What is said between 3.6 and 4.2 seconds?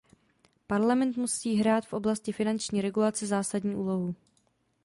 úlohu.